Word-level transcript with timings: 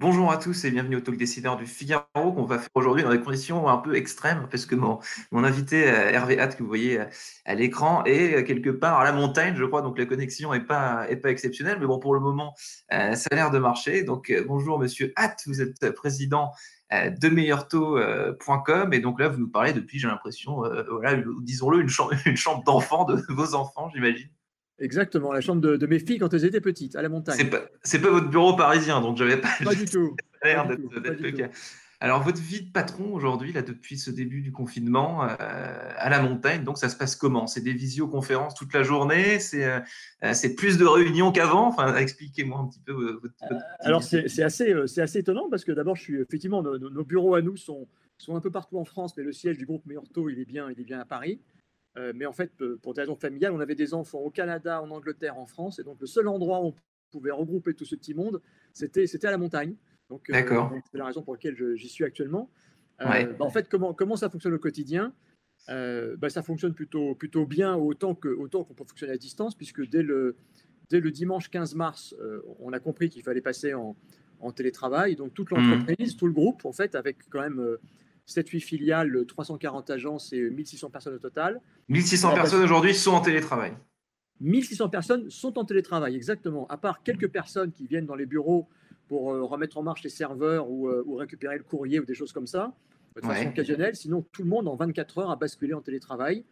Bonjour 0.00 0.32
à 0.32 0.38
tous 0.38 0.64
et 0.64 0.70
bienvenue 0.70 0.96
au 0.96 1.00
Talk 1.00 1.18
Décideur 1.18 1.58
du 1.58 1.66
Figaro 1.66 2.04
qu'on 2.14 2.44
va 2.44 2.58
faire 2.58 2.70
aujourd'hui 2.74 3.02
dans 3.02 3.10
des 3.10 3.20
conditions 3.20 3.68
un 3.68 3.76
peu 3.76 3.96
extrêmes 3.96 4.48
parce 4.50 4.64
que 4.64 4.74
mon, 4.74 4.98
invité 5.32 5.90
euh, 5.90 6.10
Hervé 6.10 6.40
Hatt 6.40 6.56
que 6.56 6.62
vous 6.62 6.68
voyez 6.68 7.00
euh, 7.00 7.04
à 7.44 7.54
l'écran 7.54 8.02
est 8.06 8.34
euh, 8.34 8.42
quelque 8.42 8.70
part 8.70 8.98
à 8.98 9.04
la 9.04 9.12
montagne 9.12 9.54
je 9.56 9.64
crois 9.64 9.82
donc 9.82 9.98
la 9.98 10.06
connexion 10.06 10.52
n'est 10.52 10.64
pas, 10.64 11.04
est 11.10 11.16
pas 11.16 11.30
exceptionnelle 11.30 11.76
mais 11.80 11.86
bon 11.86 11.98
pour 11.98 12.14
le 12.14 12.20
moment 12.20 12.54
ça 12.90 13.28
a 13.30 13.34
l'air 13.34 13.50
de 13.50 13.58
marcher. 13.58 14.02
Donc 14.02 14.32
bonjour 14.46 14.78
monsieur 14.78 15.12
Hatt 15.16 15.42
vous 15.46 15.60
êtes 15.60 15.90
président 15.90 16.50
de 16.90 17.28
meilleurtaux.com 17.28 18.92
et 18.92 18.98
donc 18.98 19.20
là 19.20 19.28
vous 19.28 19.38
nous 19.38 19.48
parlez 19.48 19.72
depuis 19.72 19.98
j'ai 19.98 20.08
l'impression 20.08 20.62
voilà 20.90 21.22
disons-le 21.42 21.80
une 21.80 21.88
chambre, 21.88 22.12
une 22.26 22.36
chambre 22.36 22.64
d'enfant 22.64 23.04
de 23.04 23.22
vos 23.28 23.54
enfants 23.54 23.88
j'imagine 23.94 24.28
Exactement, 24.80 25.30
la 25.32 25.42
chambre 25.42 25.60
de, 25.60 25.86
mes 25.86 25.98
filles 25.98 26.18
quand 26.18 26.32
elles 26.32 26.46
étaient 26.46 26.60
petites, 26.62 26.96
à 26.96 27.02
la 27.02 27.10
montagne. 27.10 27.36
C'est 27.36 27.50
pas, 28.00 28.08
pas 28.08 28.10
votre 28.10 28.30
bureau 28.30 28.56
parisien, 28.56 29.02
donc 29.02 29.18
j'avais 29.18 29.36
pas. 29.36 29.50
Pas 29.62 29.74
du 29.74 29.84
tout. 29.84 30.16
l'air 30.42 30.66
d'être 30.66 31.20
le 31.20 31.32
cas. 31.32 31.48
Alors, 32.02 32.22
votre 32.22 32.40
vie 32.40 32.62
de 32.62 32.72
patron 32.72 33.12
aujourd'hui, 33.12 33.52
là, 33.52 33.60
depuis 33.60 33.98
ce 33.98 34.10
début 34.10 34.40
du 34.40 34.52
confinement, 34.52 35.22
euh, 35.22 35.36
à 35.38 36.08
la 36.08 36.22
montagne, 36.22 36.64
donc 36.64 36.78
ça 36.78 36.88
se 36.88 36.96
passe 36.96 37.14
comment? 37.14 37.46
C'est 37.46 37.60
des 37.60 37.74
visioconférences 37.74 38.54
toute 38.54 38.72
la 38.72 38.82
journée? 38.82 39.38
C'est 39.38 39.66
euh, 39.66 39.80
c'est 40.32 40.54
plus 40.54 40.78
de 40.78 40.86
réunions 40.86 41.30
qu'avant? 41.30 41.66
Enfin, 41.66 41.94
expliquez-moi 41.96 42.58
un 42.58 42.68
petit 42.68 42.80
peu 42.80 43.20
votre. 43.20 43.34
Euh, 43.52 43.58
alors, 43.80 44.02
c'est 44.02 44.42
assez, 44.42 44.72
assez 44.72 45.18
étonnant 45.18 45.50
parce 45.50 45.62
que 45.62 45.72
d'abord, 45.72 45.94
je 45.94 46.02
suis 46.02 46.16
effectivement, 46.16 46.62
nos, 46.62 47.04
bureaux 47.04 47.34
à 47.34 47.42
nous 47.42 47.58
sont, 47.58 47.86
sont 48.16 48.34
un 48.34 48.40
peu 48.40 48.50
partout 48.50 48.78
en 48.78 48.86
France, 48.86 49.14
mais 49.18 49.22
le 49.22 49.32
siège 49.32 49.58
du 49.58 49.66
groupe 49.66 49.84
Meurto, 49.84 50.30
il 50.30 50.40
est 50.40 50.46
bien, 50.46 50.70
il 50.70 50.80
est 50.80 50.84
bien 50.84 51.00
à 51.00 51.04
Paris. 51.04 51.38
Euh, 51.98 52.12
mais 52.14 52.24
en 52.24 52.32
fait, 52.32 52.50
pour 52.80 52.94
des 52.94 53.02
raisons 53.02 53.16
familiales, 53.16 53.52
on 53.52 53.60
avait 53.60 53.74
des 53.74 53.92
enfants 53.92 54.20
au 54.20 54.30
Canada, 54.30 54.80
en 54.80 54.90
Angleterre, 54.90 55.38
en 55.38 55.46
France. 55.46 55.78
Et 55.80 55.84
donc, 55.84 56.00
le 56.00 56.06
seul 56.06 56.28
endroit 56.28 56.62
où 56.62 56.68
on 56.68 56.74
pouvait 57.10 57.30
regrouper 57.30 57.74
tout 57.74 57.84
ce 57.84 57.94
petit 57.94 58.14
monde, 58.14 58.40
c'était 58.72 59.26
à 59.26 59.30
la 59.30 59.38
montagne. 59.38 59.74
Donc, 60.10 60.28
euh, 60.28 60.68
c'est 60.90 60.98
la 60.98 61.06
raison 61.06 61.22
pour 61.22 61.34
laquelle 61.34 61.56
j'y 61.76 61.88
suis 61.88 62.04
actuellement. 62.04 62.50
Euh, 63.00 63.32
bah, 63.38 63.44
en 63.44 63.50
fait, 63.50 63.68
comment, 63.68 63.94
comment 63.94 64.16
ça 64.16 64.28
fonctionne 64.28 64.52
au 64.52 64.58
quotidien? 64.58 65.14
Bah, 65.68 66.28
Ça 66.28 66.42
fonctionne 66.42 66.74
plutôt, 66.74 67.14
plutôt 67.14 67.46
bien, 67.46 67.76
autant 67.76 68.14
qu'on 68.14 68.30
autant 68.30 68.64
qu'on 68.64 68.74
peut 68.74 68.84
fonctionner 68.84 69.12
à 69.14 69.16
distance, 69.16 69.54
puisque 69.54 69.88
dès 69.88 70.02
le, 70.02 70.36
dès 70.90 71.00
le 71.00 71.10
dimanche 71.10 71.48
15 71.48 71.76
mars, 71.76 72.14
on 72.58 72.72
a 72.72 72.80
compris 72.80 73.08
qu'il 73.08 73.22
fallait 73.22 73.40
passer 73.40 73.72
en, 73.72 73.96
en, 74.40 74.50
télétravail. 74.50 75.14
Donc, 75.14 75.32
toute 75.32 75.52
mmh. 75.52 75.56
l'entreprise, 75.56 76.16
tout 76.16 76.26
le 76.26 76.32
groupe, 76.32 76.64
en 76.64 76.72
fait, 76.72 76.96
avec 76.96 77.18
quand 77.30 77.40
même 77.40 77.78
7-8 78.26 78.60
filiales, 78.60 79.24
340 79.26 79.90
agences 79.90 80.32
et 80.32 80.50
1600 80.50 80.90
personnes 80.90 81.14
au 81.14 81.18
total. 81.18 81.60
1600 81.88 82.34
personnes 82.34 82.62
aujourd'hui 82.64 82.94
sont 82.94 83.12
en 83.12 83.20
télétravail. 83.20 83.72
1600 84.40 84.88
personnes 84.88 85.30
sont 85.30 85.58
en 85.58 85.64
télétravail, 85.64 86.16
exactement. 86.16 86.66
À 86.68 86.78
part 86.78 87.02
quelques 87.02 87.28
personnes 87.28 87.72
qui 87.72 87.86
viennent 87.86 88.06
dans 88.06 88.14
les 88.14 88.26
bureaux 88.26 88.68
pour 89.10 89.32
euh, 89.32 89.42
remettre 89.42 89.76
en 89.76 89.82
marche 89.82 90.04
les 90.04 90.08
serveurs 90.08 90.66
euh, 90.66 91.02
ou, 91.04 91.16
récupérer 91.16 91.58
le 91.58 91.64
courrier 91.64 91.98
ou 91.98 92.04
des 92.04 92.14
choses 92.14 92.32
comme 92.32 92.46
ça, 92.46 92.72
de 93.16 93.20
façon 93.20 93.48
occasionnelle. 93.48 93.96
Sinon, 93.96 94.24
tout 94.30 94.44
le 94.44 94.48
monde 94.48 94.68
en 94.68 94.76
24 94.76 95.18
heures 95.18 95.30
a 95.32 95.36
basculé 95.36 95.74
en 95.74 95.80
télétravail. 95.80 96.44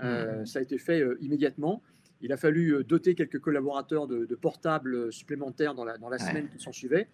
Euh, 0.00 0.42
mmh. 0.42 0.46
Ça 0.46 0.60
a 0.60 0.62
été 0.62 0.78
fait 0.78 1.02
immédiatement. 1.20 1.82
Il 2.20 2.32
a 2.32 2.36
fallu 2.36 2.84
doter 2.84 3.16
quelques 3.16 3.40
collaborateurs 3.40 4.06
de, 4.06 4.32
portables 4.36 5.12
supplémentaires 5.12 5.74
dans 5.74 5.84
la, 5.84 5.98
dans 5.98 6.08
la 6.08 6.18
semaine 6.18 6.48
qui 6.48 6.62
s'en 6.62 6.70
suivait 6.72 7.08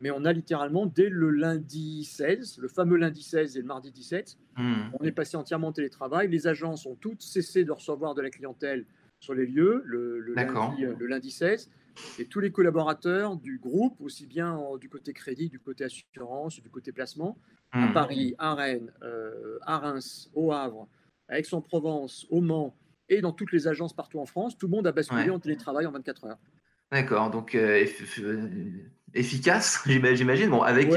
mais 0.00 0.10
on 0.10 0.24
a 0.24 0.32
littéralement, 0.32 0.86
dès 0.86 1.08
le 1.08 1.30
lundi 1.30 2.02
16, 2.04 2.58
le 2.58 2.66
fameux 2.66 2.96
lundi 2.96 3.22
16 3.22 3.56
et 3.56 3.60
le 3.60 3.66
mardi 3.66 3.92
17, 3.92 4.36
hmm. 4.56 4.74
on 4.98 5.04
est 5.04 5.12
passé 5.12 5.36
entièrement 5.36 5.68
en 5.68 5.72
télétravail. 5.72 6.26
Les 6.26 6.48
agences 6.48 6.86
ont 6.86 6.96
toutes 6.96 7.22
cessé 7.22 7.64
de 7.64 7.70
recevoir 7.70 8.16
de 8.16 8.20
la 8.20 8.30
clientèle 8.30 8.84
sur 9.22 9.34
les 9.34 9.46
lieux 9.46 9.82
le, 9.84 10.18
lundi, 10.34 10.84
le 10.98 11.06
lundi 11.06 11.30
16. 11.30 11.70
Et 12.18 12.24
tous 12.24 12.40
les 12.40 12.50
collaborateurs 12.50 13.36
du 13.36 13.58
groupe, 13.58 14.00
aussi 14.00 14.26
bien 14.26 14.58
du 14.80 14.88
côté 14.88 15.12
crédit, 15.12 15.48
du 15.48 15.60
côté 15.60 15.84
assurance, 15.84 16.60
du 16.60 16.70
côté 16.70 16.90
placement, 16.90 17.38
à 17.70 17.86
hmm. 17.86 17.92
Paris, 17.92 18.34
à 18.38 18.54
Rennes, 18.54 18.92
euh, 19.02 19.58
à 19.62 19.78
Reims, 19.78 20.28
au 20.34 20.52
Havre, 20.52 20.88
à 21.28 21.38
Aix-en-Provence, 21.38 22.26
au 22.30 22.40
Mans 22.40 22.74
et 23.08 23.20
dans 23.20 23.32
toutes 23.32 23.52
les 23.52 23.68
agences 23.68 23.92
partout 23.94 24.18
en 24.18 24.26
France, 24.26 24.58
tout 24.58 24.66
le 24.66 24.72
monde 24.72 24.86
a 24.86 24.92
basculé 24.92 25.30
en 25.30 25.38
télétravail 25.38 25.86
en 25.86 25.92
24 25.92 26.24
heures. 26.24 26.38
D'accord, 26.90 27.30
donc 27.30 27.54
euh, 27.54 27.84
efficace, 29.14 29.82
j'imagine. 29.86 30.50
Bon, 30.50 30.62
avec 30.62 30.90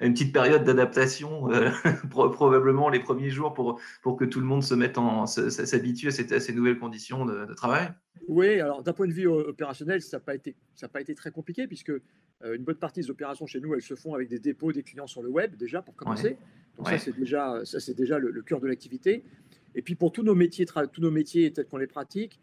une, 0.00 0.12
petite 0.12 0.32
période 0.32 0.64
d'adaptation, 0.64 1.50
euh, 1.50 1.70
probablement 2.10 2.88
les 2.88 3.00
premiers 3.00 3.30
jours 3.30 3.54
pour, 3.54 3.80
pour 4.02 4.16
que 4.16 4.24
tout 4.24 4.40
le 4.40 4.46
monde 4.46 4.62
se 4.62 4.74
mette 4.74 4.98
en 4.98 5.26
s'habitue 5.26 6.08
à, 6.08 6.40
ces 6.40 6.52
nouvelles 6.52 6.78
conditions 6.78 7.24
de, 7.24 7.52
travail. 7.54 7.88
Oui, 8.26 8.60
alors 8.60 8.82
d'un 8.82 8.92
point 8.92 9.06
de 9.06 9.12
vue 9.12 9.26
opérationnel, 9.26 10.02
ça 10.02 10.18
n'a 10.18 10.20
pas 10.20 10.34
été 10.34 10.56
ça 10.74 10.88
pas 10.88 11.00
été 11.00 11.14
très 11.14 11.30
compliqué 11.30 11.66
puisque 11.66 11.90
euh, 11.90 12.54
une 12.54 12.64
bonne 12.64 12.76
partie 12.76 13.00
des 13.00 13.10
opérations 13.10 13.46
chez 13.46 13.60
nous, 13.60 13.74
elles 13.74 13.82
se 13.82 13.94
font 13.94 14.14
avec 14.14 14.28
des 14.28 14.38
dépôts 14.38 14.72
des 14.72 14.82
clients 14.82 15.06
sur 15.06 15.22
le 15.22 15.28
web 15.28 15.56
déjà 15.56 15.82
pour 15.82 15.94
commencer. 15.94 16.36
Donc 16.76 16.88
ça 16.88 16.98
c'est 16.98 17.16
déjà 17.16 17.60
ça 17.64 17.80
c'est 17.80 17.94
déjà 17.94 18.18
le, 18.18 18.42
cœur 18.42 18.60
de 18.60 18.66
l'activité. 18.66 19.24
Et 19.74 19.82
puis 19.82 19.94
pour 19.94 20.12
tous 20.12 20.22
nos 20.22 20.34
métiers 20.34 20.66
tous 20.66 21.00
nos 21.00 21.10
métiers 21.10 21.52
tels 21.52 21.66
qu'on 21.66 21.76
les 21.76 21.86
pratique, 21.86 22.40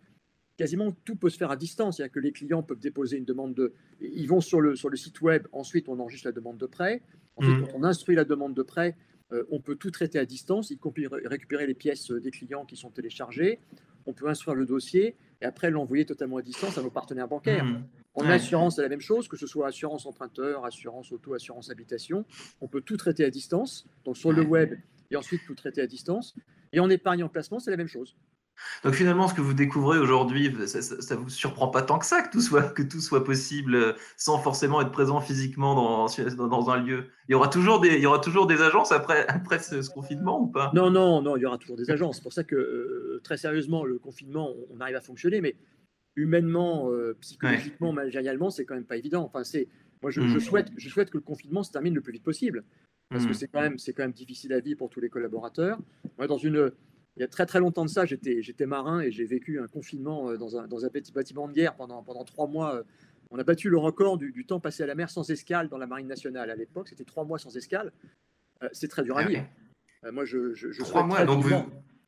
quasiment 0.58 0.92
tout 1.06 1.16
peut 1.16 1.30
se 1.30 1.38
faire 1.38 1.52
à 1.52 1.56
distance. 1.56 1.98
C'est-à-dire 1.98 2.14
que 2.14 2.20
les 2.20 2.32
clients 2.32 2.64
peuvent 2.64 2.80
déposer 2.80 3.18
une 3.18 3.26
demande 3.26 3.54
de. 3.54 3.74
Ils 4.02 4.28
vont 4.28 4.42
sur 4.42 4.62
le, 4.62 4.76
sur 4.76 4.90
le 4.90 4.98
site 4.98 5.22
web, 5.22 5.48
ensuite 5.52 5.90
on 5.90 6.00
enregistre 6.00 6.28
la 6.28 6.32
demande 6.32 6.58
de 6.58 6.66
prêt. 6.66 7.02
Ensuite, 7.36 7.58
mmh. 7.58 7.62
quand 7.66 7.72
on 7.76 7.84
instruit 7.84 8.16
la 8.16 8.24
demande 8.26 8.54
de 8.54 8.64
prêt, 8.64 8.96
euh, 9.34 9.44
on 9.52 9.60
peut 9.60 9.76
tout 9.76 9.92
traiter 9.92 10.20
à 10.20 10.26
distance, 10.26 10.70
y 10.70 10.78
compris 10.78 11.08
récupérer 11.08 11.68
les 11.68 11.74
pièces 11.74 12.12
des 12.12 12.32
clients 12.32 12.66
qui 12.66 12.78
sont 12.78 12.90
téléchargées. 12.90 13.60
On 14.06 14.14
peut 14.14 14.28
instruire 14.28 14.56
le 14.56 14.66
dossier 14.66 15.16
et 15.42 15.46
après 15.46 15.72
l'envoyer 15.72 16.06
totalement 16.06 16.38
à 16.38 16.42
distance 16.42 16.78
à 16.78 16.82
nos 16.82 16.92
partenaires 16.92 17.28
bancaires. 17.28 17.66
Mmh. 17.66 17.84
En 18.14 18.26
assurance, 18.30 18.78
c'est 18.78 18.82
la 18.82 18.90
même 18.90 19.02
chose, 19.02 19.28
que 19.28 19.36
ce 19.36 19.46
soit 19.46 19.68
assurance 19.68 20.06
emprunteur, 20.06 20.64
assurance 20.64 21.12
auto, 21.12 21.34
assurance 21.34 21.70
habitation. 21.70 22.24
On 22.62 22.68
peut 22.68 22.80
tout 22.80 22.96
traiter 22.96 23.26
à 23.26 23.30
distance, 23.30 23.86
donc 24.06 24.16
sur 24.16 24.32
le 24.32 24.42
web 24.42 24.76
et 25.12 25.18
ensuite 25.18 25.42
tout 25.46 25.56
traiter 25.56 25.82
à 25.82 25.88
distance. 25.88 26.34
Et 26.72 26.80
en 26.80 26.90
épargne 26.90 27.24
en 27.24 27.30
placement, 27.30 27.60
c'est 27.60 27.72
la 27.72 27.78
même 27.78 27.88
chose. 27.88 28.16
Donc 28.84 28.94
finalement, 28.94 29.28
ce 29.28 29.34
que 29.34 29.42
vous 29.42 29.54
découvrez 29.54 29.98
aujourd'hui, 29.98 30.56
ça, 30.68 31.16
ne 31.16 31.20
vous 31.20 31.30
surprend 31.30 31.68
pas 31.68 31.82
tant 31.82 32.00
que 32.00 32.06
ça 32.06 32.22
que 32.22 32.32
tout 32.32 32.42
soit, 32.42 32.64
que 32.74 32.84
tout 32.84 33.00
soit 33.00 33.24
possible 33.24 33.76
euh, 33.76 33.94
sans 34.18 34.38
forcément 34.40 34.82
être 34.82 34.92
présent 34.92 35.20
physiquement 35.22 35.76
dans, 35.76 36.48
dans 36.48 36.70
un 36.70 36.78
lieu. 36.78 37.06
Il 37.28 37.32
y 37.32 37.36
aura 37.36 37.48
toujours 37.48 37.80
des, 37.80 37.96
il 37.96 38.02
y 38.02 38.06
aura 38.06 38.20
toujours 38.20 38.48
des 38.48 38.62
agences 38.62 38.92
après, 38.92 39.26
après 39.28 39.60
ce, 39.60 39.90
confinement 39.90 40.42
ou 40.42 40.48
pas? 40.48 40.72
Non, 40.74 40.90
non, 40.90 41.22
non, 41.22 41.38
il 41.38 41.42
y 41.42 41.46
aura 41.46 41.58
toujours 41.58 41.78
des 41.78 41.90
agences. 41.92 42.18
C'est 42.18 42.24
pour 42.24 42.34
ça 42.34 42.44
que 42.44 42.56
euh, 42.56 43.22
très 43.24 43.38
sérieusement, 43.38 43.84
le 43.84 43.98
confinement, 43.98 44.54
on 44.70 44.80
arrive 44.80 44.96
à 44.96 45.02
fonctionner, 45.02 45.42
mais 45.42 45.56
humainement, 46.16 46.92
euh, 46.92 47.18
psychologiquement, 47.22 47.92
managérialement, 47.92 48.50
c'est 48.50 48.66
quand 48.66 48.76
même 48.76 48.86
pas 48.86 48.98
évident. 48.98 49.24
Enfin, 49.24 49.44
c'est, 49.44 49.68
moi, 50.02 50.12
je, 50.12 50.22
mmh. 50.22 50.40
souhaite, 50.40 50.68
je 50.78 50.90
souhaite 50.90 51.10
que 51.10 51.18
le 51.18 51.24
confinement 51.24 51.64
se 51.64 51.72
termine 51.72 51.94
le 51.94 52.02
plus 52.02 52.14
vite 52.14 52.24
possible 52.24 52.64
parce 53.10 53.26
que 53.26 53.32
mmh. 53.32 53.36
c'est 53.36 53.48
quand 53.48 53.62
même, 53.62 53.78
c'est 53.78 53.94
quand 53.94 54.04
même 54.04 54.12
difficile 54.12 54.54
à 54.54 54.60
vivre 54.60 54.78
pour 54.78 54.90
tous 54.90 55.00
les 55.00 55.10
collaborateurs. 55.10 55.80
Moi, 56.18 56.28
dans 56.28 56.38
une 56.38 56.72
il 57.18 57.22
y 57.22 57.24
a 57.24 57.28
très 57.28 57.46
très 57.46 57.60
longtemps 57.60 57.86
de 57.86 57.90
ça, 57.90 58.06
j'étais 58.06 58.66
marin 58.66 59.00
et 59.00 59.12
j'ai 59.12 59.26
vécu 59.26 59.60
un 59.60 59.68
confinement 59.68 60.30
euh, 60.30 60.38
dans 60.38 60.58
un, 60.58 60.68
dans 60.68 60.86
un, 60.86 60.90
petit 60.90 61.14
bâtiment 61.14 61.48
de 61.48 61.54
guerre 61.54 61.76
pendant, 61.76 62.04
pendant 62.04 62.26
trois 62.26 62.48
mois. 62.48 62.76
Euh. 62.76 62.84
On 63.32 63.40
a 63.40 63.44
battu 63.44 63.70
le 63.70 63.78
record 63.78 64.18
du, 64.18 64.46
temps 64.46 64.60
passé 64.60 64.84
à 64.84 64.86
la 64.86 64.96
mer 64.96 65.10
sans 65.10 65.30
escale 65.30 65.68
dans 65.68 65.78
la 65.78 65.88
marine 65.88 66.08
nationale. 66.08 66.50
À 66.50 66.56
l'époque, 66.56 66.90
c'était 66.90 67.06
trois 67.06 67.26
mois 67.26 67.40
sans 67.40 67.56
escale. 67.58 67.92
Euh, 68.64 68.70
c'est 68.72 68.88
très 68.88 69.04
dur 69.04 69.18
à 69.18 69.22
ah 69.22 69.28
vivre. 69.28 69.44
moi, 70.12 70.26
je, 70.26 70.54
je, 70.54 70.82
trois 70.84 71.04
mois, 71.04 71.26
donc 71.26 71.44
vous... 71.44 71.56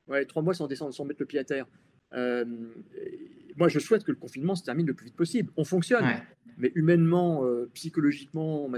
ouais, 0.08 0.26
trois 0.26 0.44
mois 0.44 0.54
sans 0.54 0.68
descendre, 0.68 0.94
sans 0.94 1.06
mettre 1.06 1.22
le 1.22 1.26
pied 1.26 1.40
à 1.40 1.44
terre. 1.44 1.66
moi, 2.12 3.68
je 3.68 3.80
souhaite 3.80 4.04
que 4.04 4.12
le 4.12 4.18
confinement 4.18 4.56
se 4.56 4.64
termine 4.64 4.86
le 4.86 4.94
plus 4.94 5.06
vite 5.06 5.16
possible. 5.16 5.52
On 5.58 5.66
fonctionne, 5.66 6.06
mais 6.58 6.72
humainement, 6.76 7.44
psychologiquement, 7.74 8.70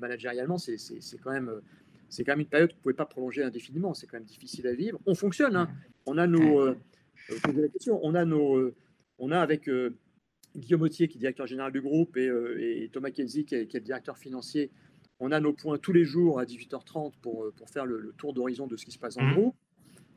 managérialement, 0.00 0.56
c'est 0.58 0.78
quand 1.22 1.32
même 1.32 1.60
c'est 2.12 2.24
quand 2.24 2.32
même 2.32 2.40
une 2.40 2.46
période 2.46 2.68
que 2.68 2.74
vous 2.74 2.80
ne 2.80 2.82
pouvez 2.82 2.94
pas 2.94 3.06
prolonger 3.06 3.42
indéfiniment. 3.42 3.94
C'est 3.94 4.06
quand 4.06 4.18
même 4.18 4.26
difficile 4.26 4.66
à 4.66 4.74
vivre. 4.74 5.00
On 5.06 5.14
fonctionne. 5.14 5.56
Hein. 5.56 5.70
On 6.04 6.18
a 6.18 6.26
nos. 6.26 6.60
Euh, 6.60 6.76
la 7.46 7.68
question. 7.68 7.98
On 8.02 8.14
a 8.14 8.26
nos. 8.26 8.56
Euh, 8.56 8.74
on 9.18 9.30
a 9.30 9.40
avec 9.40 9.66
euh, 9.66 9.96
Guillaume 10.54 10.82
Autier, 10.82 11.08
qui 11.08 11.16
est 11.16 11.20
directeur 11.20 11.46
général 11.46 11.72
du 11.72 11.80
groupe, 11.80 12.18
et, 12.18 12.90
Thomas 12.92 13.10
Kenzie, 13.10 13.46
qui 13.46 13.54
est, 13.54 13.72
le 13.72 13.80
directeur 13.80 14.18
financier. 14.18 14.70
On 15.20 15.32
a 15.32 15.40
nos 15.40 15.54
points 15.54 15.78
tous 15.78 15.94
les 15.94 16.04
jours 16.04 16.38
à 16.38 16.44
18h30 16.44 17.12
pour, 17.22 17.50
pour 17.56 17.70
faire 17.70 17.86
le, 17.86 18.12
tour 18.18 18.34
d'horizon 18.34 18.66
de 18.66 18.76
ce 18.76 18.84
qui 18.84 18.90
se 18.90 18.98
passe 18.98 19.16
en 19.16 19.22
mmh. 19.22 19.32
groupe. 19.32 19.56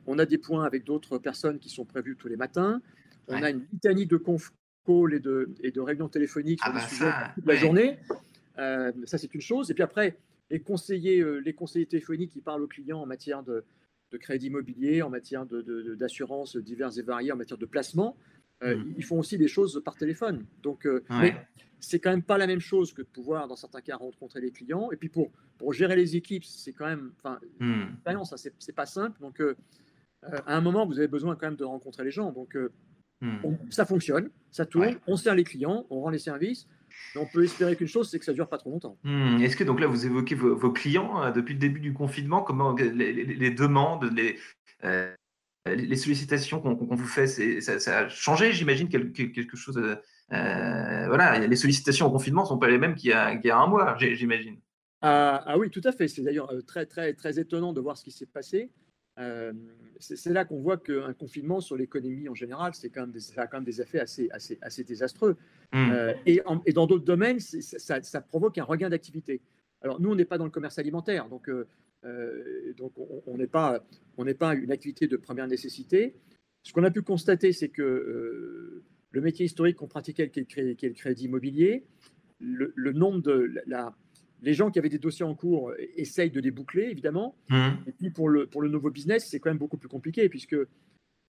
On 0.06 0.18
a 0.18 0.26
des 0.26 0.36
points 0.36 0.64
avec 0.64 0.84
d'autres 0.84 1.16
personnes 1.16 1.58
qui 1.58 1.70
sont 1.70 1.86
prévus 1.86 2.16
tous 2.16 2.28
les 2.28 2.36
matins. 2.36 2.82
On 3.28 3.42
a 3.42 3.50
une 3.50 3.66
litanie 3.72 4.06
de 4.06 4.18
conf 4.18 4.52
calls 4.84 5.14
et 5.14 5.20
de, 5.20 5.48
et 5.62 5.70
de 5.70 5.80
réunions 5.80 6.08
téléphoniques 6.08 6.60
ah 6.62 6.78
sur 6.88 7.06
bah 7.06 7.32
toute 7.34 7.46
la 7.46 7.54
journée. 7.54 7.98
ça, 8.56 9.16
c'est 9.16 9.34
une 9.34 9.40
chose. 9.40 9.70
Et 9.70 9.74
puis 9.74 9.82
après, 9.82 10.18
les 10.50 10.60
conseillers, 10.60 11.20
euh, 11.20 11.38
les 11.38 11.54
conseillers 11.54 11.86
téléphoniques 11.86 12.32
qui 12.32 12.40
parlent 12.40 12.62
aux 12.62 12.68
clients 12.68 13.00
en 13.00 13.06
matière 13.06 13.42
de, 13.42 13.64
crédit 14.18 14.46
immobilier, 14.46 15.02
en 15.02 15.10
matière 15.10 15.44
d'assurance 15.44 16.56
diverses 16.56 16.96
et 16.96 17.02
variées, 17.02 17.32
en 17.32 17.36
matière 17.36 17.58
de 17.58 17.66
placement. 17.66 18.16
Euh, 18.62 18.74
mmh. 18.74 18.94
Ils 18.96 19.04
font 19.04 19.18
aussi 19.18 19.36
des 19.36 19.48
choses 19.48 19.82
par 19.84 19.94
téléphone. 19.94 20.46
Donc, 20.62 20.86
euh, 20.86 21.04
c'est 21.80 21.98
quand 21.98 22.08
même 22.08 22.22
pas 22.22 22.38
la 22.38 22.46
même 22.46 22.60
chose 22.60 22.94
que 22.94 23.02
de 23.02 23.06
pouvoir, 23.06 23.46
dans 23.46 23.56
certains 23.56 23.82
cas, 23.82 23.96
rencontrer 23.96 24.40
les 24.40 24.52
clients. 24.52 24.90
Et 24.90 24.96
puis 24.96 25.10
pour, 25.10 25.30
pour 25.58 25.74
gérer 25.74 25.96
les 25.96 26.16
équipes, 26.16 26.44
c'est 26.44 26.72
quand 26.72 26.86
même, 26.86 27.12
enfin, 27.18 27.38
mmh. 27.60 28.24
ça 28.24 28.36
c'est 28.38 28.74
pas 28.74 28.86
simple. 28.86 29.20
Donc, 29.20 29.42
à 30.22 30.56
un 30.56 30.62
moment, 30.62 30.86
vous 30.86 30.98
avez 30.98 31.08
besoin 31.08 31.36
quand 31.36 31.48
même 31.48 31.56
de 31.56 31.64
rencontrer 31.64 32.02
les 32.02 32.10
gens. 32.10 32.32
Donc, 32.32 32.56
hmm. 33.20 33.36
ça 33.68 33.84
fonctionne, 33.84 34.30
ça 34.50 34.64
tourne, 34.64 34.98
on 35.06 35.16
sert 35.16 35.34
les 35.34 35.44
clients, 35.44 35.86
on 35.90 36.00
rend 36.00 36.08
les 36.08 36.18
services. 36.18 36.66
On 37.14 37.26
peut 37.26 37.44
espérer 37.44 37.76
qu'une 37.76 37.88
chose, 37.88 38.10
c'est 38.10 38.18
que 38.18 38.24
ça 38.24 38.32
dure 38.32 38.48
pas 38.48 38.58
trop 38.58 38.70
longtemps. 38.70 38.98
Hmm. 39.04 39.38
Est-ce 39.40 39.56
que 39.56 39.64
donc 39.64 39.80
là, 39.80 39.86
vous 39.86 40.06
évoquez 40.06 40.34
vos, 40.34 40.72
clients 40.72 41.30
depuis 41.32 41.54
le 41.54 41.60
début 41.60 41.80
du 41.80 41.92
confinement, 41.92 42.42
comment 42.42 42.74
les, 42.74 43.50
demandes, 43.50 44.10
les, 44.14 44.38
les 45.66 45.96
sollicitations 45.96 46.60
qu'on 46.60 46.74
vous 46.74 47.06
fait, 47.06 47.26
ça, 47.60 47.78
ça, 47.78 47.98
a 47.98 48.08
changé, 48.08 48.52
j'imagine, 48.52 48.88
quelque 48.88 49.56
chose. 49.56 49.80
voilà, 50.28 51.38
les 51.38 51.56
sollicitations 51.56 52.06
au 52.06 52.10
confinement 52.10 52.42
ne 52.42 52.48
sont 52.48 52.58
pas 52.58 52.68
les 52.68 52.78
mêmes 52.78 52.94
qu'il 52.94 53.10
y, 53.10 53.46
y, 53.46 53.50
a 53.50 53.58
un 53.58 53.66
mois, 53.66 53.96
j'imagine. 53.98 54.58
Ah, 55.02 55.42
ah, 55.46 55.58
oui, 55.58 55.70
tout 55.70 55.82
à 55.84 55.92
fait. 55.92 56.08
C'est 56.08 56.22
d'ailleurs 56.22 56.52
très, 56.66 56.86
très, 56.86 57.12
très 57.12 57.38
étonnant 57.38 57.72
de 57.72 57.80
voir 57.80 57.96
ce 57.96 58.04
qui 58.04 58.10
s'est 58.10 58.26
passé. 58.26 58.70
C'est 59.98 60.30
là 60.30 60.44
qu'on 60.44 60.60
voit 60.60 60.76
qu'un 60.76 61.12
confinement 61.14 61.60
sur 61.60 61.76
l'économie 61.76 62.28
en 62.28 62.34
général, 62.34 62.74
c'est 62.74 62.90
quand 62.90 63.02
même 63.02 63.12
des, 63.12 63.20
ça 63.20 63.42
a 63.42 63.46
quand 63.46 63.58
même 63.58 63.64
des 63.64 63.80
effets 63.80 64.00
assez, 64.00 64.28
assez, 64.30 64.58
assez 64.60 64.84
désastreux. 64.84 65.36
Mmh. 65.72 65.92
et, 66.26 66.42
et, 66.66 66.72
dans 66.72 66.86
d'autres 66.86 67.04
domaines, 67.04 67.40
ça, 67.40 68.02
ça, 68.02 68.20
provoque 68.20 68.58
un 68.58 68.64
regain 68.64 68.88
d'activité. 68.88 69.40
Alors 69.82 70.00
nous, 70.00 70.10
on 70.10 70.14
n'est 70.14 70.24
pas 70.24 70.38
dans 70.38 70.44
le 70.44 70.50
commerce 70.50 70.78
alimentaire, 70.78 71.28
donc, 71.28 71.50
donc 72.76 72.92
on 73.26 73.36
n'est 73.36 73.46
pas, 73.46 73.84
on 74.18 74.24
pas 74.34 74.54
une 74.54 74.70
activité 74.70 75.06
de 75.06 75.16
première 75.16 75.46
nécessité. 75.46 76.14
Ce 76.62 76.72
qu'on 76.72 76.84
a 76.84 76.90
pu 76.90 77.02
constater, 77.02 77.52
c'est 77.52 77.68
que 77.68 78.82
le 79.16 79.20
métier 79.20 79.46
historique 79.46 79.76
qu'on 79.76 79.86
pratiquait, 79.86 80.28
qui 80.28 80.40
est, 80.40 80.82
le 80.82 80.94
crédit 80.94 81.24
immobilier, 81.24 81.86
le, 82.38 82.72
le 82.76 82.92
nombre 82.92 83.22
de 83.22 83.50
la, 83.66 83.94
les 84.42 84.54
gens 84.54 84.70
qui 84.70 84.78
avaient 84.78 84.88
des 84.88 84.98
dossiers 84.98 85.24
en 85.24 85.34
cours 85.34 85.70
euh, 85.70 85.76
essayent 85.96 86.30
de 86.30 86.40
les 86.40 86.50
boucler, 86.50 86.84
évidemment. 86.84 87.36
Mmh. 87.48 87.68
Et 87.86 87.92
puis 87.92 88.10
pour 88.10 88.28
le, 88.28 88.46
pour 88.46 88.62
le 88.62 88.68
nouveau 88.68 88.90
business, 88.90 89.28
c'est 89.28 89.40
quand 89.40 89.50
même 89.50 89.58
beaucoup 89.58 89.78
plus 89.78 89.88
compliqué, 89.88 90.28
puisque 90.28 90.54
euh, 90.54 90.66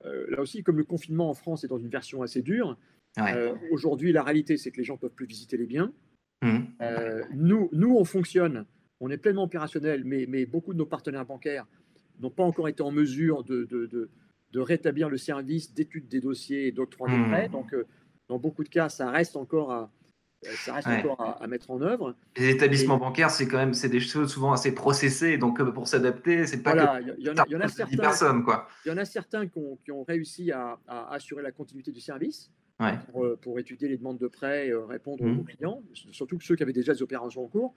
là 0.04 0.42
aussi, 0.42 0.64
comme 0.64 0.78
le 0.78 0.84
confinement 0.84 1.30
en 1.30 1.34
France 1.34 1.64
est 1.64 1.68
dans 1.68 1.78
une 1.78 1.90
version 1.90 2.22
assez 2.22 2.42
dure, 2.42 2.78
euh, 3.20 3.56
aujourd'hui, 3.72 4.12
la 4.12 4.22
réalité, 4.22 4.58
c'est 4.58 4.70
que 4.70 4.78
les 4.78 4.84
gens 4.84 4.94
ne 4.94 5.00
peuvent 5.00 5.10
plus 5.16 5.26
visiter 5.26 5.58
les 5.58 5.66
biens. 5.66 5.92
Mmh. 6.44 6.60
nous, 7.34 7.68
nous, 7.72 7.96
on 7.96 8.06
fonctionne, 8.06 8.66
on 9.00 9.10
est 9.10 9.18
pleinement 9.18 9.44
opérationnel, 9.44 10.04
mais, 10.06 10.28
mais 10.30 10.46
beaucoup 10.46 10.72
de 10.72 10.78
nos 10.78 10.86
partenaires 10.86 11.26
bancaires 11.26 11.66
n'ont 12.20 12.30
pas 12.30 12.44
encore 12.44 12.68
été 12.68 12.84
en 12.84 12.92
mesure 12.92 13.44
de, 13.44 13.64
de, 13.64 13.88
de, 13.88 14.60
rétablir 14.60 15.10
le 15.10 15.18
service 15.18 15.74
d'étude 15.74 16.08
des 16.08 16.20
dossiers 16.20 16.68
et 16.68 16.72
d'octroi 16.72 17.10
des 17.10 17.18
mmh. 17.18 17.30
prêts. 17.30 17.50
Donc, 17.50 17.76
dans 18.28 18.38
beaucoup 18.38 18.64
de 18.64 18.70
cas, 18.70 18.90
ça 18.90 19.10
reste 19.10 19.36
encore 19.36 19.72
à, 19.72 19.92
ça 20.44 20.74
reste 20.74 20.88
encore 20.88 21.38
à, 21.42 21.48
mettre 21.48 21.72
en 21.72 21.82
œuvre. 21.82 22.16
Les 22.38 22.50
établissements 22.50 22.98
bancaires, 22.98 23.32
c'est 23.32 23.48
quand 23.48 23.58
même 23.58 23.74
c'est 23.74 23.90
des 23.90 24.00
choses 24.00 24.32
souvent 24.32 24.52
assez 24.52 24.74
processées, 24.74 25.38
donc 25.38 25.60
euh, 25.60 25.72
pour 25.72 25.88
s'adapter, 25.88 26.46
c'est 26.46 26.62
pas 26.62 27.02
il 27.18 27.24
y, 27.24 27.30
en 27.30 27.62
a 27.62 27.68
certains, 27.68 27.98
personnes, 27.98 28.44
quoi. 28.44 28.68
Il 28.86 28.90
y 28.90 28.92
en 28.92 28.98
a 28.98 29.06
certains 29.06 29.48
qui 29.48 29.58
ont, 29.58 29.78
qui 29.84 29.92
ont 29.92 30.04
réussi 30.04 30.52
à, 30.52 30.78
assurer 31.10 31.42
la 31.42 31.52
continuité 31.52 31.92
du 31.92 32.02
service. 32.02 32.52
Pour, 33.12 33.26
euh, 33.26 33.36
pour, 33.42 33.58
étudier 33.58 33.88
les 33.88 33.98
demandes 33.98 34.20
de 34.20 34.28
prêt, 34.28 34.72
répondre 34.88 35.24
aux 35.24 35.28
mmh. 35.28 35.46
clients, 35.46 35.82
surtout 36.12 36.40
ceux 36.40 36.56
qui 36.56 36.62
avaient 36.62 36.74
déjà 36.74 36.94
des 36.94 37.02
opérations 37.02 37.44
en 37.44 37.48
cours. 37.48 37.74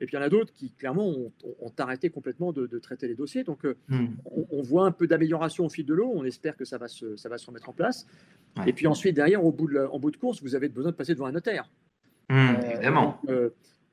Et 0.00 0.06
puis 0.06 0.16
il 0.16 0.18
y 0.18 0.20
en 0.20 0.26
a 0.26 0.28
d'autres 0.28 0.52
qui, 0.52 0.72
clairement, 0.72 1.06
ont, 1.08 1.72
arrêté 1.78 2.10
complètement 2.10 2.52
de, 2.52 2.66
traiter 2.80 3.06
les 3.06 3.14
dossiers. 3.14 3.44
Donc 3.44 3.64
mmh. 3.64 4.06
on, 4.50 4.62
voit 4.62 4.86
un 4.86 4.90
peu 4.90 5.06
d'amélioration 5.06 5.66
au 5.66 5.68
fil 5.68 5.86
de 5.86 5.94
l'eau. 5.94 6.10
On 6.12 6.24
espère 6.24 6.56
que 6.56 6.64
ça 6.64 6.78
va 6.78 6.88
se, 6.88 7.14
ça 7.16 7.28
va 7.28 7.38
se 7.38 7.46
remettre 7.46 7.68
en 7.68 7.72
place. 7.72 8.08
Et 8.66 8.72
puis 8.72 8.88
ensuite, 8.88 9.14
derrière, 9.14 9.44
au 9.44 9.52
bout 9.52 9.68
de, 9.68 9.78
en 9.78 10.00
bout 10.00 10.10
de 10.10 10.16
course, 10.16 10.42
vous 10.42 10.56
avez 10.56 10.68
besoin 10.68 10.90
de 10.90 10.96
passer 10.96 11.14
devant 11.14 11.26
un 11.26 11.32
notaire. 11.32 11.70
Mmh, 12.30 12.34
euh, 12.34 12.70
évidemment. 12.70 13.20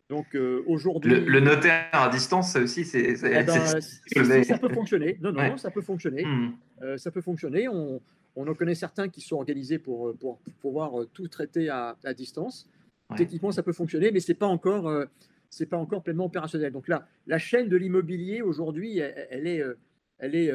donc, 0.09 0.27
euh, 0.35 0.59
euh, 0.59 0.63
aujourd'hui. 0.67 1.19
Le, 1.19 1.39
notaire 1.39 1.89
à 1.91 2.09
distance, 2.09 2.51
ça 2.51 2.61
aussi, 2.61 2.85
c'est. 2.85 3.15
Eh 3.23 3.43
ben, 3.43 4.43
ça 4.43 4.57
peut 4.59 4.69
fonctionner. 4.69 5.17
Non, 5.21 5.31
non, 5.31 5.57
ça 5.57 5.71
peut 5.71 5.81
fonctionner. 5.81 6.23
Mmh. 6.23 6.97
ça 6.97 7.11
peut 7.11 7.21
fonctionner. 7.21 7.67
On, 7.67 7.99
on, 8.35 8.47
en 8.47 8.53
connaît 8.53 8.75
certains 8.75 9.09
qui 9.09 9.21
sont 9.21 9.37
organisés 9.37 9.79
pour, 9.79 10.15
pour, 10.17 10.39
pouvoir 10.61 10.91
tout 11.13 11.27
traiter 11.27 11.69
à, 11.69 11.97
à 12.03 12.13
distance. 12.13 12.69
Techniquement, 13.15 13.51
ça 13.51 13.63
peut 13.63 13.73
fonctionner, 13.73 14.11
mais 14.11 14.19
c'est 14.19 14.35
pas 14.35 14.45
encore. 14.45 15.05
c'est 15.49 15.65
pas 15.65 15.77
encore 15.77 16.03
pleinement 16.03 16.25
opérationnel. 16.25 16.71
Donc 16.71 16.87
là, 16.87 17.07
la 17.25 17.39
chaîne 17.39 17.69
de 17.69 17.77
l'immobilier 17.77 18.43
aujourd'hui, 18.43 18.99
elle, 18.99 19.47
est, 19.47 19.63
elle 20.19 20.35
est, 20.35 20.51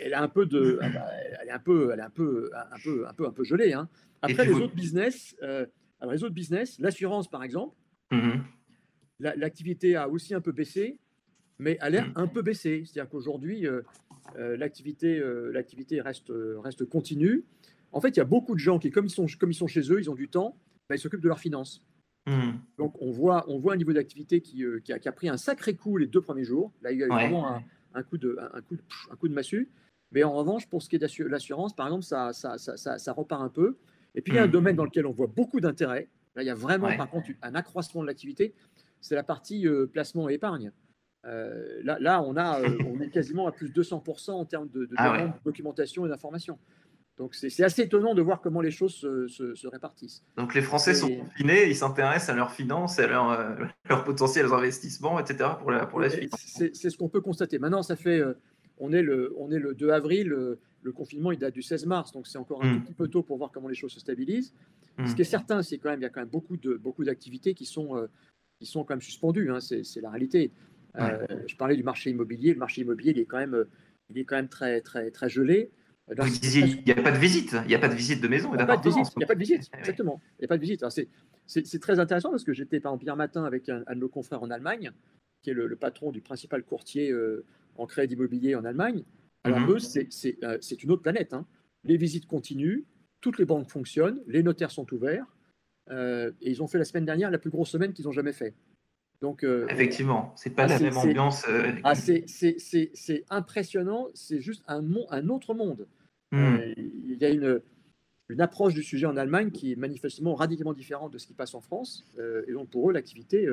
elle 0.00 0.14
a 0.14 0.22
un 0.22 0.28
peu 0.28 0.46
de, 0.46 0.78
elle 1.42 1.48
est 1.48 1.52
un 1.52 1.58
peu, 1.58 1.90
elle 1.92 1.98
est 1.98 2.02
un 2.02 2.10
peu, 2.10 2.50
un 2.54 2.78
peu, 2.78 3.08
un 3.08 3.12
peu, 3.12 3.26
un 3.26 3.32
peu 3.32 3.42
gelée. 3.42 3.72
Hein. 3.72 3.88
Après, 4.22 4.44
les 4.44 4.52
autres 4.52 4.74
business, 4.74 5.34
alors, 6.00 6.14
les 6.14 6.24
autres 6.24 6.34
business, 6.34 6.78
l'assurance 6.78 7.28
par 7.28 7.44
exemple, 7.44 7.76
mhm. 8.10 8.42
l'activité 9.18 9.96
a 9.96 10.08
aussi 10.08 10.34
un 10.34 10.40
peu 10.40 10.52
baissé, 10.52 10.98
mais 11.58 11.78
a 11.80 11.90
l'air 11.90 12.10
un 12.16 12.26
peu 12.26 12.42
baissé. 12.42 12.84
C'est-à-dire 12.86 13.10
qu'aujourd'hui, 13.10 13.66
euh, 13.66 13.82
euh, 14.36 14.56
l'activité 14.56 15.18
euh, 15.18 15.50
l'activité 15.52 16.00
reste, 16.00 16.32
reste 16.56 16.86
continue. 16.86 17.44
En 17.92 18.00
fait, 18.00 18.10
il 18.10 18.16
y 18.16 18.20
a 18.20 18.24
beaucoup 18.24 18.54
de 18.54 18.60
gens 18.60 18.78
qui, 18.78 18.90
comme 18.90 19.06
ils 19.06 19.10
sont, 19.10 19.26
comme 19.38 19.50
ils 19.50 19.54
sont 19.54 19.66
chez 19.66 19.92
eux, 19.92 20.00
ils 20.00 20.10
ont 20.10 20.14
du 20.14 20.28
temps, 20.28 20.56
bah, 20.88 20.96
ils 20.96 20.98
s'occupent 20.98 21.20
de 21.20 21.28
leurs 21.28 21.40
finances. 21.40 21.84
Mhm. 22.26 22.60
Donc, 22.78 23.00
on 23.02 23.10
voit, 23.10 23.44
on 23.48 23.58
voit 23.58 23.74
un 23.74 23.76
niveau 23.76 23.92
d'activité 23.92 24.40
qui, 24.40 24.64
qui, 24.84 24.92
a, 24.92 25.12
pris 25.12 25.28
un 25.28 25.36
sacré 25.36 25.74
coup 25.74 25.96
les 25.98 26.06
deux 26.06 26.20
premiers 26.20 26.44
jours. 26.44 26.72
Là, 26.82 26.92
il 26.92 26.98
y 26.98 27.02
a 27.02 27.06
eu 27.06 27.10
vraiment 27.10 27.62
un, 27.94 28.02
coup 28.02 28.16
de, 28.16 28.38
un, 28.54 28.60
coup 28.62 28.76
de, 28.76 28.82
un 29.10 29.16
coup 29.16 29.28
de 29.28 29.34
massue. 29.34 29.68
Mais 30.12 30.24
en 30.24 30.32
revanche, 30.32 30.66
pour 30.68 30.82
ce 30.82 30.88
qui 30.88 30.96
est 30.96 30.98
de 30.98 31.24
l'assurance, 31.24 31.74
par 31.74 31.86
exemple, 31.86 32.04
ça, 32.04 32.32
ça, 32.32 32.58
ça, 32.58 32.98
ça, 32.98 33.12
repart 33.12 33.42
un 33.42 33.48
peu. 33.48 33.76
Et 34.14 34.22
puis, 34.22 34.32
il 34.32 34.36
y 34.36 34.38
a 34.38 34.42
un 34.42 34.46
mmh. 34.46 34.50
domaine 34.50 34.76
dans 34.76 34.84
lequel 34.84 35.06
on 35.06 35.12
voit 35.12 35.28
beaucoup 35.28 35.60
d'intérêt. 35.60 36.08
Là, 36.36 36.42
il 36.42 36.46
y 36.46 36.50
a 36.50 36.54
vraiment, 36.54 36.94
par 36.96 37.10
contre, 37.10 37.30
un 37.42 37.54
accroissement 37.54 38.02
de 38.02 38.06
l'activité. 38.06 38.54
C'est 39.00 39.14
la 39.14 39.22
partie 39.22 39.66
euh, 39.66 39.86
placement 39.86 40.28
et 40.28 40.34
épargne. 40.34 40.72
Euh, 41.26 41.80
là, 41.82 41.98
là, 42.00 42.22
on, 42.22 42.36
a, 42.36 42.60
euh, 42.60 42.78
on 42.86 43.00
est 43.00 43.10
quasiment 43.10 43.46
à 43.46 43.52
plus 43.52 43.70
de 43.70 43.82
200% 43.82 44.32
en 44.32 44.44
termes 44.44 44.68
de, 44.68 44.88
ah 44.96 45.34
documentation 45.44 46.06
et 46.06 46.08
d'information. 46.08 46.58
Donc, 47.18 47.34
c'est 47.34 47.62
assez 47.62 47.82
étonnant 47.82 48.14
de 48.14 48.22
voir 48.22 48.40
comment 48.40 48.62
les 48.62 48.70
choses 48.70 48.94
se, 48.94 49.66
répartissent. 49.66 50.24
Donc, 50.38 50.54
les 50.54 50.62
Français 50.62 50.94
sont 50.94 51.14
confinés, 51.14 51.68
ils 51.68 51.76
s'intéressent 51.76 52.30
à 52.30 52.34
leurs 52.34 52.52
finances, 52.52 52.98
à 52.98 53.06
leurs 53.06 53.58
leur 53.90 54.04
potentiels 54.04 54.46
investissements, 54.46 55.20
etc. 55.20 55.50
pour 55.60 55.70
la, 55.70 55.84
pour 55.84 56.00
la 56.00 56.08
suite. 56.08 56.34
C'est 56.36 56.72
ce 56.72 56.96
qu'on 56.96 57.10
peut 57.10 57.20
constater. 57.20 57.58
Maintenant, 57.58 57.82
ça 57.82 57.94
fait, 57.94 58.22
on, 58.80 58.92
est 58.92 59.02
le, 59.02 59.32
on 59.36 59.50
est 59.52 59.58
le 59.58 59.74
2 59.74 59.90
avril 59.90 60.56
le 60.82 60.92
confinement, 60.92 61.32
il 61.32 61.38
date 61.38 61.54
du 61.54 61.62
16 61.62 61.86
mars, 61.86 62.12
donc 62.12 62.26
c'est 62.26 62.38
encore 62.38 62.64
un 62.64 62.74
mm. 62.74 62.84
petit 62.84 62.94
peu 62.94 63.08
tôt 63.08 63.22
pour 63.22 63.36
voir 63.36 63.50
comment 63.52 63.68
les 63.68 63.74
choses 63.74 63.92
se 63.92 64.00
stabilisent. 64.00 64.54
Mm. 64.98 65.06
Ce 65.06 65.14
qui 65.14 65.22
est 65.22 65.24
certain, 65.24 65.62
c'est 65.62 65.78
quand 65.78 65.90
même, 65.90 66.00
il 66.00 66.04
y 66.04 66.06
a 66.06 66.10
quand 66.10 66.20
même 66.20 66.28
beaucoup 66.28 66.56
de 66.56 66.74
beaucoup 66.74 67.04
d'activités 67.04 67.54
qui 67.54 67.66
sont 67.66 67.96
euh, 67.96 68.06
qui 68.58 68.66
sont 68.66 68.84
quand 68.84 68.94
même 68.94 69.02
suspendues. 69.02 69.50
Hein, 69.50 69.60
c'est 69.60 70.00
la 70.00 70.10
réalité. 70.10 70.52
Euh, 70.98 71.26
je 71.46 71.56
parlais 71.56 71.76
du 71.76 71.82
marché 71.82 72.10
immobilier. 72.10 72.52
Le 72.52 72.58
marché 72.58 72.80
immobilier, 72.82 73.12
il 73.12 73.18
est 73.18 73.26
quand 73.26 73.38
même, 73.38 73.64
il 74.08 74.18
est 74.18 74.24
quand 74.24 74.36
même 74.36 74.48
très 74.48 74.80
très 74.80 75.10
très 75.10 75.28
gelé. 75.28 75.70
Vous 76.08 76.28
disiez, 76.28 76.64
il 76.64 76.84
n'y 76.84 76.90
a 76.90 77.00
pas 77.00 77.12
de 77.12 77.18
visite, 77.18 77.54
il 77.64 77.68
n'y 77.68 77.74
a 77.74 77.78
pas 77.78 77.88
de 77.88 77.94
visite 77.94 78.20
de 78.20 78.26
maison. 78.26 78.50
Il 78.52 78.56
n'y 78.56 78.62
a 78.62 78.66
pas 78.66 78.76
de 78.76 78.82
visite, 78.82 79.12
il 79.14 79.18
n'y 79.18 79.24
a 79.24 79.28
pas 79.28 79.34
de 79.34 79.40
visite, 79.40 79.70
exactement. 79.78 80.20
Il 80.38 80.42
n'y 80.42 80.44
a 80.46 80.48
pas 80.48 80.56
de 80.56 80.62
visite. 80.62 80.84
C'est 81.46 81.80
très 81.80 82.00
intéressant 82.00 82.30
parce 82.30 82.42
que 82.42 82.52
j'étais 82.52 82.80
par 82.80 82.92
exemple 82.92 83.04
hier 83.04 83.16
matin 83.16 83.44
avec 83.44 83.68
un, 83.68 83.84
de 83.88 83.94
nos 83.94 84.08
confrères 84.08 84.42
en 84.42 84.50
Allemagne, 84.50 84.90
qui 85.42 85.50
est 85.50 85.54
le, 85.54 85.76
patron 85.76 86.10
du 86.10 86.20
principal 86.20 86.64
courtier 86.64 87.12
euh, 87.12 87.44
en 87.76 87.86
crédit 87.86 88.14
immobilier 88.14 88.54
en 88.54 88.64
Allemagne. 88.64 89.04
Alors 89.44 89.60
mhm. 89.60 89.70
eux, 89.70 89.78
euh, 90.44 90.58
c'est 90.60 90.82
une 90.82 90.90
autre 90.90 91.02
planète. 91.02 91.32
Hein. 91.32 91.46
Les 91.84 91.96
visites 91.96 92.26
continuent, 92.26 92.84
toutes 93.20 93.38
les 93.38 93.44
banques 93.44 93.70
fonctionnent, 93.70 94.22
les 94.26 94.42
notaires 94.42 94.70
sont 94.70 94.92
ouverts, 94.92 95.26
euh, 95.90 96.30
et 96.40 96.50
ils 96.50 96.62
ont 96.62 96.66
fait 96.66 96.78
la 96.78 96.84
semaine 96.84 97.04
dernière 97.04 97.30
la 97.30 97.38
plus 97.38 97.50
grosse 97.50 97.70
semaine 97.70 97.92
qu'ils 97.92 98.08
ont 98.08 98.12
jamais 98.12 98.32
fait. 98.32 98.54
Donc, 99.20 99.44
euh, 99.44 99.66
Effectivement, 99.68 100.32
c'est 100.36 100.50
pas 100.50 100.64
ah, 100.64 100.68
la 100.68 100.78
même 100.78 100.96
ambiance. 100.96 101.44
Ah, 101.84 101.94
c'est 101.94 103.24
impressionnant, 103.28 104.08
c'est 104.14 104.40
juste 104.40 104.62
un, 104.66 104.82
un 105.10 105.28
autre 105.28 105.54
monde. 105.54 105.86
Hmm. 106.32 106.58
il 106.76 107.16
y 107.20 107.24
a 107.24 107.30
une, 107.30 107.60
une 108.28 108.40
approche 108.40 108.72
du 108.72 108.84
sujet 108.84 109.06
en 109.06 109.16
Allemagne 109.16 109.50
qui 109.50 109.72
est 109.72 109.76
manifestement 109.76 110.36
radicalement 110.36 110.74
différente 110.74 111.12
de 111.12 111.18
ce 111.18 111.26
qui 111.26 111.34
passe 111.34 111.54
en 111.54 111.60
France. 111.60 112.06
et 112.46 112.52
donc 112.52 112.70
pour 112.70 112.88
eux, 112.88 112.92
l'activité 112.92 113.48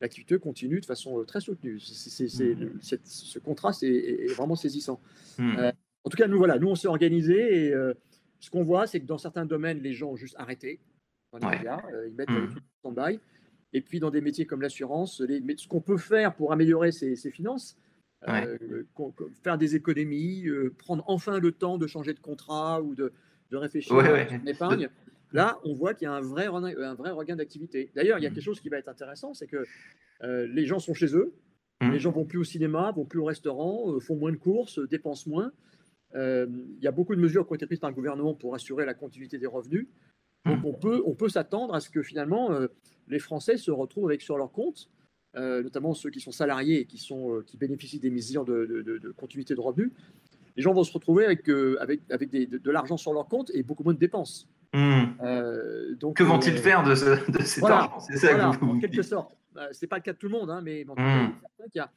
l'activité 0.00 0.38
continue 0.38 0.80
de 0.80 0.86
façon 0.86 1.20
euh, 1.20 1.24
très 1.24 1.40
soutenue. 1.40 1.74
Mmh. 1.74 2.78
ce 2.80 3.38
contraste 3.38 3.82
est, 3.82 4.32
vraiment 4.34 4.56
saisissant. 4.56 5.00
Mmh. 5.38 5.56
Euh, 5.58 5.72
en 6.04 6.10
tout 6.10 6.16
cas, 6.16 6.26
nous, 6.26 6.38
voilà, 6.38 6.58
nous, 6.58 6.68
on 6.68 6.74
s'est 6.74 6.88
organisé 6.88 7.66
et 7.66 7.74
euh, 7.74 7.94
ce 8.38 8.50
qu'on 8.50 8.64
voit, 8.64 8.86
c'est 8.86 9.00
que 9.00 9.06
dans 9.06 9.18
certains 9.18 9.44
domaines, 9.44 9.80
les 9.80 9.92
gens 9.92 10.10
ont 10.10 10.16
juste 10.16 10.36
arrêté. 10.38 10.80
ils 11.34 12.14
mettent 12.16 12.30
mmh. 12.30 12.56
en 12.84 12.90
stand-by. 12.90 13.20
Et 13.72 13.80
puis, 13.82 14.00
dans 14.00 14.10
des 14.10 14.20
métiers 14.20 14.46
comme 14.46 14.62
l'assurance, 14.62 15.18
ce 15.18 15.68
qu'on 15.68 15.80
peut 15.80 15.98
faire 15.98 16.34
pour 16.34 16.52
améliorer 16.52 16.90
ses, 16.90 17.14
finances, 17.30 17.76
faire 19.44 19.58
des 19.58 19.76
économies, 19.76 20.46
prendre 20.78 21.04
enfin 21.06 21.38
le 21.38 21.52
temps 21.52 21.78
de 21.78 21.86
changer 21.86 22.12
de 22.12 22.18
contrat 22.18 22.82
ou 22.82 22.96
de, 22.96 23.12
réfléchir 23.52 23.96
à 23.96 24.28
son 24.28 24.46
épargne. 24.46 24.88
Là, 25.32 25.60
on 25.64 25.74
voit 25.74 25.94
qu'il 25.94 26.06
y 26.06 26.08
a 26.08 26.12
un 26.12 26.20
vrai, 26.20 26.46
un 26.46 26.94
vrai 26.94 27.10
regain 27.10 27.36
d'activité. 27.36 27.90
D'ailleurs, 27.94 28.18
il 28.18 28.22
y 28.22 28.26
a 28.26 28.30
mmh. 28.30 28.34
quelque 28.34 28.44
chose 28.44 28.60
qui 28.60 28.68
va 28.68 28.78
être 28.78 28.88
intéressant, 28.88 29.34
c'est 29.34 29.46
que 29.46 29.64
euh, 30.22 30.46
les 30.48 30.66
gens 30.66 30.78
sont 30.78 30.94
chez 30.94 31.14
eux, 31.14 31.32
mmh. 31.80 31.90
les 31.90 31.98
gens 31.98 32.10
vont 32.10 32.24
plus 32.24 32.38
au 32.38 32.44
cinéma, 32.44 32.92
vont 32.92 33.04
plus 33.04 33.20
au 33.20 33.24
restaurant, 33.24 33.92
euh, 33.92 34.00
font 34.00 34.16
moins 34.16 34.32
de 34.32 34.36
courses, 34.36 34.78
euh, 34.78 34.86
dépensent 34.86 35.30
moins. 35.30 35.52
il 36.14 36.78
y 36.80 36.88
a 36.88 36.92
beaucoup 36.92 37.14
de 37.14 37.20
mesures 37.20 37.46
qui 37.46 37.52
ont 37.52 37.56
été 37.56 37.66
prises 37.66 37.78
par 37.78 37.90
le 37.90 37.96
gouvernement 37.96 38.34
pour 38.34 38.54
assurer 38.54 38.84
la 38.84 38.94
continuité 38.94 39.38
des 39.38 39.46
revenus. 39.46 39.86
Mmh. 40.44 40.54
Donc 40.54 40.64
on 40.64 40.74
peut, 40.74 41.02
on 41.06 41.14
peut 41.14 41.28
s'attendre 41.28 41.74
à 41.74 41.80
ce 41.80 41.90
que 41.90 42.02
finalement 42.02 42.50
les 43.06 43.18
Français 43.20 43.56
se 43.56 43.70
retrouvent 43.70 44.08
avec 44.08 44.22
sur 44.22 44.36
leur 44.36 44.50
compte, 44.50 44.90
notamment 45.34 45.94
ceux 45.94 46.10
qui 46.10 46.20
sont 46.20 46.32
salariés 46.32 46.80
et 46.80 46.86
qui, 46.86 46.98
sont, 46.98 47.42
qui 47.46 47.56
bénéficient 47.56 48.00
des 48.00 48.10
mesures 48.10 48.44
de, 48.44 48.64
de 48.66 49.10
continuité 49.12 49.54
de 49.54 49.60
revenus, 49.60 49.92
les 50.56 50.62
gens 50.62 50.72
vont 50.72 50.82
se 50.82 50.92
retrouver 50.92 51.24
avec, 51.26 51.48
avec, 51.78 52.00
avec 52.10 52.30
de, 52.30 52.70
l'argent 52.72 52.96
sur 52.96 53.12
leur 53.12 53.28
compte 53.28 53.52
et 53.54 53.62
beaucoup 53.62 53.84
moins 53.84 53.94
de 53.94 53.98
dépenses. 53.98 54.48
Hmm. 54.72 55.96
donc, 55.98 56.16
que 56.16 56.22
vont-ils 56.22 56.56
faire 56.58 56.84
de, 56.84 56.90
de 57.30 57.42
cet 57.42 57.64
argent? 57.64 57.98
C'est 58.00 58.18
ça 58.18 58.34
que 58.34 58.56
vous, 58.58 58.76
en 58.76 58.78
quelque 58.78 59.02
sorte. 59.02 59.36
Ce 59.72 59.78
n'est 59.82 59.88
pas 59.88 59.96
le 59.96 60.02
cas 60.02 60.12
de 60.12 60.18
tout 60.18 60.28
le 60.28 60.38
monde, 60.38 60.50
hein, 60.50 60.60
mais 60.62 60.84
hmm. 60.84 61.32
il, 61.58 61.76
y 61.76 61.80
a, 61.80 61.90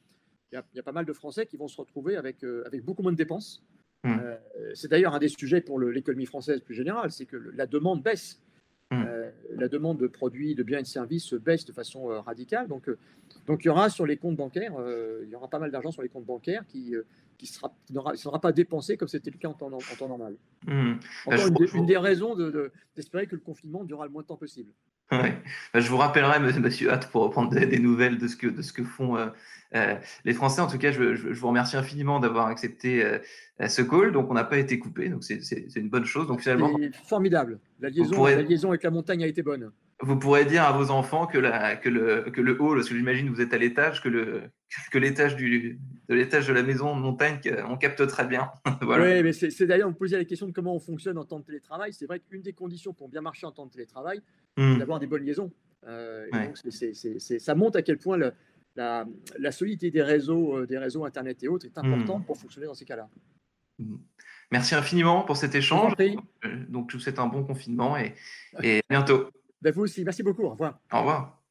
il, 0.52 0.62
y 0.76 0.80
a, 0.80 0.84
pas 0.84 0.92
mal 0.92 1.06
de 1.06 1.14
Français 1.14 1.46
qui 1.46 1.56
vont 1.56 1.68
se 1.68 1.80
retrouver 1.80 2.18
avec, 2.18 2.44
avec 2.66 2.84
beaucoup 2.84 3.04
moins 3.04 3.12
de 3.12 3.18
dépenses. 3.18 3.64
Hmm. 4.06 4.18
c'est 4.74 4.90
d'ailleurs 4.90 5.14
un 5.14 5.20
des 5.20 5.30
sujets 5.30 5.62
pour 5.62 5.80
l'économie 5.80 6.26
française 6.26 6.60
plus 6.60 6.76
générale, 6.76 7.12
c'est 7.12 7.26
que 7.26 7.38
la 7.56 7.68
demande 7.68 8.02
baisse. 8.04 8.42
Euh, 9.02 9.32
la 9.56 9.68
demande 9.68 10.00
de 10.00 10.08
produits, 10.08 10.56
de 10.56 10.64
biens 10.64 10.80
et 10.80 10.84
de 10.84 10.88
services 10.88 11.34
baisse 11.34 11.66
de 11.66 11.72
façon 11.72 12.10
euh, 12.10 12.20
radicale. 12.20 12.68
Donc, 12.68 12.90
euh, 12.90 12.98
donc, 13.48 13.64
il 13.64 13.68
y 13.68 13.70
aura 13.70 13.90
sur 13.90 14.06
les 14.06 14.18
comptes 14.18 14.36
bancaires, 14.36 14.74
il 15.24 15.30
y 15.30 15.36
aura 15.36 15.50
pas 15.50 15.60
mal 15.60 15.72
d'argent 15.72 15.92
sur 15.92 16.02
les 16.02 16.10
comptes 16.10 16.26
bancaires 16.26 16.66
qui, 16.68 16.96
qui 17.44 17.52
sera, 17.52 17.76
ne 17.90 18.16
sera 18.16 18.40
pas 18.40 18.52
dépensé 18.52 18.96
comme 18.96 19.10
c'était 19.10 19.30
le 19.30 19.38
cas 19.38 19.50
en 19.50 19.54
temps, 19.54 19.72
en 19.72 19.96
temps 19.98 20.08
normal. 20.08 20.36
Encore 20.66 21.52
bah, 21.52 21.66
une, 21.74 21.86
des 21.86 21.98
raisons 21.98 22.36
d'espérer 22.96 23.28
que 23.28 23.36
le 23.36 23.42
confinement 23.42 23.84
durera 23.84 24.06
le 24.06 24.12
moins 24.12 24.22
de 24.22 24.28
temps 24.28 24.38
possible. 24.38 24.72
Ouais. 25.12 25.38
Bah, 25.74 25.82
je 25.82 25.90
vous 25.90 25.98
rappellerai, 25.98 26.40
monsieur 26.40 26.92
Hatt, 26.92 27.12
pour 27.12 27.24
reprendre 27.24 27.52
des, 27.54 27.80
nouvelles 27.80 28.18
de 28.18 28.28
ce 28.28 28.38
que, 28.38 28.48
de 28.48 28.62
ce 28.62 28.72
que 28.72 28.84
font 28.84 29.18
euh, 29.18 29.96
les 30.24 30.34
Français, 30.34 30.62
en 30.62 30.68
tout 30.68 30.78
cas, 30.78 30.92
je, 30.92 31.34
vous 31.34 31.48
remercie 31.48 31.76
infiniment 31.76 32.20
d'avoir 32.20 32.48
accepté 32.48 33.04
euh, 33.04 33.20
ce 33.68 33.82
call. 33.82 34.14
Donc, 34.14 34.32
on 34.32 34.34
n'a 34.34 34.46
pas 34.46 34.58
été 34.58 34.80
coupé, 34.80 35.10
donc 35.10 35.24
c'est 35.24 35.76
une 35.76 35.90
bonne 35.90 36.06
chose. 36.06 36.28
Donc, 36.28 36.42
finalement, 36.42 36.72
formidable. 37.06 37.60
La 37.80 37.90
liaison, 37.90 38.26
la 38.26 38.42
liaison 38.42 38.70
avec 38.70 38.84
la 38.84 38.92
montagne 38.92 39.24
a 39.24 39.28
été 39.28 39.44
bonne. 39.44 39.72
Vous 40.06 40.20
pourrez 40.20 40.44
dire 40.44 40.64
à 40.64 40.74
vos 40.74 40.92
enfants 40.92 41.28
que, 41.28 41.38
la, 41.38 41.78
que, 41.78 41.88
le, 41.88 42.24
que 42.30 42.42
le 42.42 42.62
haut, 42.62 42.76
parce 42.76 42.90
que 42.90 42.96
j'imagine 42.96 43.30
que 43.30 43.36
vous 43.36 43.42
êtes 43.42 43.54
à 43.54 43.58
l'étage, 43.58 44.02
que 44.02 44.10
le 44.10 44.42
que 44.92 44.98
l'étage 44.98 45.36
du 45.36 45.80
de 46.10 46.16
l'étage 46.16 46.48
de 46.48 46.54
la 46.54 46.62
maison 46.62 46.96
de 46.96 47.02
montagne, 47.02 47.40
on 47.70 47.78
capte 47.78 48.06
très 48.08 48.26
bien. 48.26 48.52
Oui, 48.82 49.24
mais 49.24 49.32
c'est 49.32 49.66
d'ailleurs, 49.66 49.90
vous 49.90 49.96
posez 49.96 50.18
la 50.18 50.26
question 50.26 50.48
de 50.48 50.52
comment 50.52 50.76
on 50.76 50.80
fonctionne 50.80 51.18
en 51.18 51.24
temps 51.24 51.40
de 51.40 51.46
télétravail. 51.46 51.94
C'est 51.94 52.06
vrai 52.06 52.20
qu'une 52.20 52.42
des 52.42 52.54
conditions 52.54 52.94
pour 52.94 53.08
bien 53.08 53.22
marcher 53.22 53.46
en 53.46 53.52
temps 53.52 53.66
de 53.66 53.72
télétravail, 53.72 54.22
c'est 54.58 54.64
hmm. 54.64 54.78
d'avoir 54.78 55.00
des 55.00 55.08
bonnes 55.08 55.24
liaisons. 55.24 55.52
Euh, 55.88 56.28
donc 56.32 56.58
ça 56.58 57.56
montre 57.56 57.78
à 57.78 57.82
quel 57.82 57.98
point 57.98 58.18
le, 58.18 58.34
la, 58.76 59.52
solidité 59.52 59.92
des 59.92 60.02
réseaux, 60.02 60.58
euh, 60.58 60.68
des 60.68 60.78
réseaux 60.78 61.06
Internet 61.06 61.44
et 61.44 61.48
autres 61.48 61.66
est 61.66 61.78
importante 61.78 62.24
hmm. 62.24 62.26
pour 62.26 62.38
fonctionner 62.38 62.68
dans 62.68 62.74
ces 62.74 62.86
cas-là. 62.86 63.08
Hmm. 63.80 63.96
Merci 64.52 64.76
infiniment 64.76 65.24
pour 65.24 65.38
cet 65.38 65.56
échange. 65.56 65.94
Euh, 66.00 66.16
donc, 66.68 66.92
je 66.92 66.98
vous 66.98 67.04
souhaite 67.04 67.20
un 67.20 67.28
bon 67.28 67.44
confinement 67.44 67.98
et, 67.98 68.14
et 68.62 68.80
à 68.80 68.82
bientôt. 68.90 69.30
Ben 69.64 69.74
vous 69.74 69.84
aussi. 69.84 70.04
Merci 70.04 70.24
beaucoup. 70.24 70.44
Au 70.44 70.50
revoir. 70.50 70.80
Au 70.92 71.00
revoir. 71.00 71.43